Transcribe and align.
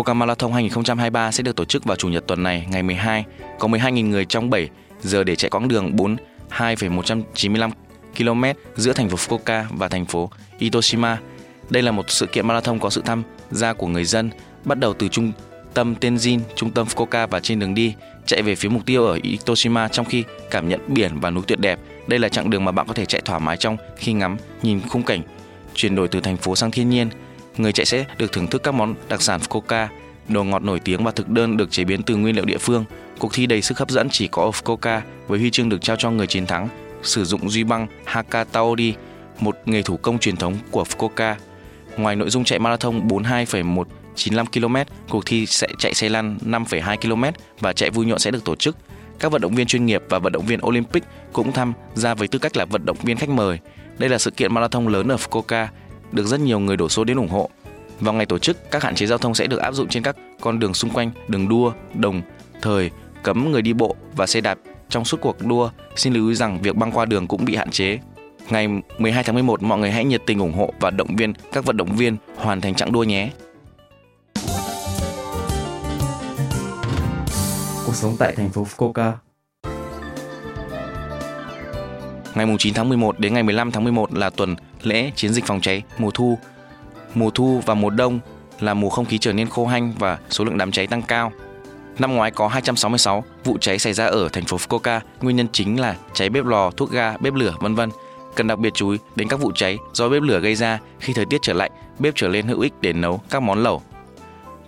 Coca 0.00 0.14
Marathon 0.14 0.52
2023 0.52 1.32
sẽ 1.32 1.42
được 1.42 1.56
tổ 1.56 1.64
chức 1.64 1.84
vào 1.84 1.96
chủ 1.96 2.08
nhật 2.08 2.24
tuần 2.26 2.42
này, 2.42 2.66
ngày 2.70 2.82
12. 2.82 3.24
Có 3.58 3.68
12.000 3.68 4.08
người 4.08 4.24
trong 4.24 4.50
7 4.50 4.68
giờ 5.00 5.24
để 5.24 5.36
chạy 5.36 5.50
quãng 5.50 5.68
đường 5.68 5.96
42,195 5.96 7.70
km 8.18 8.44
giữa 8.76 8.92
thành 8.92 9.08
phố 9.08 9.16
Fukuoka 9.16 9.64
và 9.70 9.88
thành 9.88 10.06
phố 10.06 10.30
Itoshima. 10.58 11.18
Đây 11.70 11.82
là 11.82 11.92
một 11.92 12.10
sự 12.10 12.26
kiện 12.26 12.46
marathon 12.46 12.78
có 12.78 12.90
sự 12.90 13.02
tham 13.04 13.22
gia 13.50 13.72
của 13.72 13.86
người 13.86 14.04
dân, 14.04 14.30
bắt 14.64 14.78
đầu 14.78 14.94
từ 14.94 15.08
trung 15.08 15.32
tâm 15.74 15.94
Tenjin, 16.00 16.40
trung 16.56 16.70
tâm 16.70 16.86
Fukuoka 16.86 17.26
và 17.26 17.40
trên 17.40 17.58
đường 17.58 17.74
đi 17.74 17.94
chạy 18.26 18.42
về 18.42 18.54
phía 18.54 18.68
mục 18.68 18.86
tiêu 18.86 19.06
ở 19.06 19.18
Itoshima 19.22 19.88
trong 19.88 20.06
khi 20.06 20.24
cảm 20.50 20.68
nhận 20.68 20.80
biển 20.86 21.20
và 21.20 21.30
núi 21.30 21.42
tuyệt 21.46 21.58
đẹp. 21.58 21.78
Đây 22.06 22.18
là 22.18 22.28
chặng 22.28 22.50
đường 22.50 22.64
mà 22.64 22.72
bạn 22.72 22.86
có 22.86 22.94
thể 22.94 23.04
chạy 23.04 23.20
thoải 23.24 23.40
mái 23.40 23.56
trong 23.56 23.76
khi 23.96 24.12
ngắm 24.12 24.36
nhìn 24.62 24.80
khung 24.88 25.02
cảnh 25.02 25.22
chuyển 25.74 25.94
đổi 25.94 26.08
từ 26.08 26.20
thành 26.20 26.36
phố 26.36 26.56
sang 26.56 26.70
thiên 26.70 26.90
nhiên. 26.90 27.08
Người 27.56 27.72
chạy 27.72 27.86
sẽ 27.86 28.04
được 28.18 28.32
thưởng 28.32 28.46
thức 28.46 28.62
các 28.62 28.74
món 28.74 28.94
đặc 29.08 29.22
sản 29.22 29.40
Fukuoka, 29.40 29.86
đồ 30.28 30.44
ngọt 30.44 30.62
nổi 30.62 30.80
tiếng 30.80 31.04
và 31.04 31.10
thực 31.10 31.28
đơn 31.28 31.56
được 31.56 31.70
chế 31.70 31.84
biến 31.84 32.02
từ 32.02 32.16
nguyên 32.16 32.36
liệu 32.36 32.44
địa 32.44 32.58
phương. 32.58 32.84
Cuộc 33.18 33.34
thi 33.34 33.46
đầy 33.46 33.62
sức 33.62 33.78
hấp 33.78 33.90
dẫn 33.90 34.08
chỉ 34.10 34.28
có 34.28 34.42
ở 34.42 34.50
Fukuoka 34.50 35.00
với 35.28 35.38
huy 35.38 35.50
chương 35.50 35.68
được 35.68 35.82
trao 35.82 35.96
cho 35.96 36.10
người 36.10 36.26
chiến 36.26 36.46
thắng 36.46 36.68
sử 37.02 37.24
dụng 37.24 37.50
duy 37.50 37.64
băng 37.64 37.86
Hakataori, 38.04 38.94
một 39.40 39.56
nghề 39.64 39.82
thủ 39.82 39.96
công 39.96 40.18
truyền 40.18 40.36
thống 40.36 40.54
của 40.70 40.82
Fukuoka. 40.82 41.34
Ngoài 41.96 42.16
nội 42.16 42.30
dung 42.30 42.44
chạy 42.44 42.58
marathon 42.58 43.08
42,195 43.08 44.46
km, 44.46 44.76
cuộc 45.08 45.26
thi 45.26 45.46
sẽ 45.46 45.68
chạy 45.78 45.94
xe 45.94 46.08
lăn 46.08 46.38
5,2 46.44 46.96
km 46.96 47.24
và 47.60 47.72
chạy 47.72 47.90
vui 47.90 48.06
nhộn 48.06 48.18
sẽ 48.18 48.30
được 48.30 48.44
tổ 48.44 48.56
chức. 48.56 48.76
Các 49.18 49.32
vận 49.32 49.40
động 49.40 49.54
viên 49.54 49.66
chuyên 49.66 49.86
nghiệp 49.86 50.02
và 50.08 50.18
vận 50.18 50.32
động 50.32 50.46
viên 50.46 50.66
Olympic 50.66 51.04
cũng 51.32 51.52
tham 51.52 51.72
gia 51.94 52.14
với 52.14 52.28
tư 52.28 52.38
cách 52.38 52.56
là 52.56 52.64
vận 52.64 52.86
động 52.86 52.96
viên 53.02 53.16
khách 53.16 53.28
mời. 53.28 53.58
Đây 53.98 54.10
là 54.10 54.18
sự 54.18 54.30
kiện 54.30 54.54
marathon 54.54 54.86
lớn 54.86 55.08
ở 55.08 55.16
Fukuoka, 55.16 55.66
được 56.12 56.26
rất 56.26 56.40
nhiều 56.40 56.58
người 56.58 56.76
đổ 56.76 56.88
số 56.88 57.04
đến 57.04 57.16
ủng 57.16 57.28
hộ. 57.28 57.50
Vào 58.00 58.14
ngày 58.14 58.26
tổ 58.26 58.38
chức, 58.38 58.70
các 58.70 58.82
hạn 58.82 58.94
chế 58.94 59.06
giao 59.06 59.18
thông 59.18 59.34
sẽ 59.34 59.46
được 59.46 59.60
áp 59.60 59.72
dụng 59.72 59.88
trên 59.88 60.02
các 60.02 60.16
con 60.40 60.58
đường 60.58 60.74
xung 60.74 60.90
quanh 60.90 61.10
đường 61.28 61.48
đua, 61.48 61.72
đồng, 61.94 62.22
thời, 62.62 62.90
cấm 63.22 63.52
người 63.52 63.62
đi 63.62 63.72
bộ 63.72 63.96
và 64.16 64.26
xe 64.26 64.40
đạp 64.40 64.58
trong 64.88 65.04
suốt 65.04 65.20
cuộc 65.20 65.46
đua. 65.46 65.70
Xin 65.96 66.12
lưu 66.12 66.28
ý 66.28 66.34
rằng 66.34 66.62
việc 66.62 66.76
băng 66.76 66.92
qua 66.92 67.04
đường 67.04 67.26
cũng 67.26 67.44
bị 67.44 67.56
hạn 67.56 67.70
chế. 67.70 67.98
Ngày 68.48 68.68
12 68.98 69.24
tháng 69.24 69.34
11, 69.34 69.62
mọi 69.62 69.78
người 69.78 69.90
hãy 69.90 70.04
nhiệt 70.04 70.22
tình 70.26 70.38
ủng 70.38 70.52
hộ 70.52 70.72
và 70.80 70.90
động 70.90 71.16
viên 71.16 71.32
các 71.52 71.64
vận 71.64 71.76
động 71.76 71.96
viên 71.96 72.16
hoàn 72.36 72.60
thành 72.60 72.74
chặng 72.74 72.92
đua 72.92 73.02
nhé. 73.02 73.30
Cuộc 77.86 77.94
sống 77.94 78.16
tại 78.18 78.34
thành 78.36 78.50
phố 78.50 78.66
Fukuoka 78.76 79.12
Ngày 82.34 82.56
9 82.58 82.74
tháng 82.74 82.88
11 82.88 83.18
đến 83.18 83.34
ngày 83.34 83.42
15 83.42 83.70
tháng 83.70 83.84
11 83.84 84.14
là 84.14 84.30
tuần 84.30 84.56
lễ 84.86 85.10
chiến 85.16 85.32
dịch 85.32 85.46
phòng 85.46 85.60
cháy 85.60 85.82
mùa 85.98 86.10
thu. 86.10 86.38
Mùa 87.14 87.30
thu 87.30 87.62
và 87.66 87.74
mùa 87.74 87.90
đông 87.90 88.20
là 88.60 88.74
mùa 88.74 88.90
không 88.90 89.04
khí 89.04 89.18
trở 89.18 89.32
nên 89.32 89.48
khô 89.48 89.66
hanh 89.66 89.92
và 89.98 90.18
số 90.30 90.44
lượng 90.44 90.58
đám 90.58 90.72
cháy 90.72 90.86
tăng 90.86 91.02
cao. 91.02 91.32
Năm 91.98 92.14
ngoái 92.14 92.30
có 92.30 92.48
266 92.48 93.24
vụ 93.44 93.58
cháy 93.60 93.78
xảy 93.78 93.92
ra 93.92 94.06
ở 94.06 94.28
thành 94.28 94.44
phố 94.44 94.56
Fukuoka, 94.56 95.00
nguyên 95.20 95.36
nhân 95.36 95.46
chính 95.52 95.80
là 95.80 95.96
cháy 96.14 96.30
bếp 96.30 96.44
lò, 96.44 96.70
thuốc 96.70 96.90
ga, 96.90 97.16
bếp 97.16 97.34
lửa, 97.34 97.54
vân 97.60 97.74
vân. 97.74 97.90
Cần 98.36 98.46
đặc 98.46 98.58
biệt 98.58 98.74
chú 98.74 98.90
ý 98.90 98.98
đến 99.16 99.28
các 99.28 99.40
vụ 99.40 99.52
cháy 99.54 99.78
do 99.92 100.08
bếp 100.08 100.22
lửa 100.22 100.40
gây 100.40 100.54
ra 100.54 100.78
khi 100.98 101.12
thời 101.12 101.24
tiết 101.24 101.38
trở 101.42 101.52
lạnh, 101.52 101.70
bếp 101.98 102.14
trở 102.16 102.28
lên 102.28 102.46
hữu 102.46 102.60
ích 102.60 102.72
để 102.80 102.92
nấu 102.92 103.20
các 103.30 103.42
món 103.42 103.62
lẩu. 103.62 103.82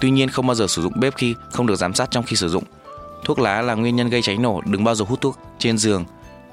Tuy 0.00 0.10
nhiên 0.10 0.28
không 0.28 0.46
bao 0.46 0.54
giờ 0.54 0.66
sử 0.66 0.82
dụng 0.82 0.92
bếp 1.00 1.16
khi 1.16 1.34
không 1.52 1.66
được 1.66 1.76
giám 1.76 1.94
sát 1.94 2.10
trong 2.10 2.24
khi 2.24 2.36
sử 2.36 2.48
dụng. 2.48 2.64
Thuốc 3.24 3.38
lá 3.38 3.62
là 3.62 3.74
nguyên 3.74 3.96
nhân 3.96 4.08
gây 4.08 4.22
cháy 4.22 4.36
nổ, 4.36 4.60
đừng 4.66 4.84
bao 4.84 4.94
giờ 4.94 5.04
hút 5.08 5.20
thuốc 5.20 5.38
trên 5.58 5.78
giường. 5.78 6.04